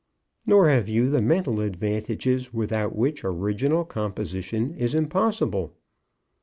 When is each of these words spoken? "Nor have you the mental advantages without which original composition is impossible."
"Nor 0.47 0.67
have 0.67 0.89
you 0.89 1.11
the 1.11 1.21
mental 1.21 1.59
advantages 1.59 2.51
without 2.51 2.95
which 2.95 3.23
original 3.23 3.85
composition 3.85 4.73
is 4.73 4.95
impossible." 4.95 5.75